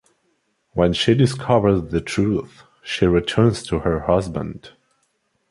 When 0.71 0.93
she 0.93 1.13
discovers 1.13 1.91
the 1.91 2.01
truth 2.01 2.63
she 2.81 3.05
returns 3.05 3.61
to 3.67 3.81
her 3.81 3.99
husband. 3.99 4.71